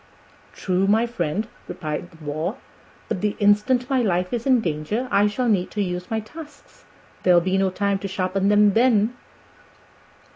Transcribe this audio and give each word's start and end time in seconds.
"True, 0.55 0.87
my 0.87 1.05
friend," 1.05 1.47
replied 1.67 2.09
the 2.09 2.17
Boar, 2.17 2.57
"but 3.07 3.21
the 3.21 3.37
instant 3.37 3.87
my 3.87 4.01
life 4.01 4.33
is 4.33 4.47
in 4.47 4.59
danger 4.59 5.07
I 5.11 5.27
shall 5.27 5.47
need 5.47 5.69
to 5.77 5.83
use 5.83 6.09
my 6.09 6.19
tusks. 6.21 6.85
There'll 7.21 7.39
be 7.39 7.59
no 7.59 7.69
time 7.69 7.99
to 7.99 8.07
sharpen 8.07 8.49
them 8.49 8.73
then." 8.73 9.15